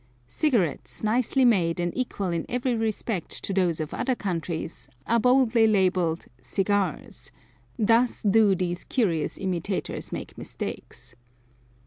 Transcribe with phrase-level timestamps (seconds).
[0.27, 5.67] Cigarettes, nicely made and equal in every respect to those of other countries, are boldly
[5.67, 7.31] labelled "cigars:"
[7.77, 11.13] thus do these curious imitators make mistakes.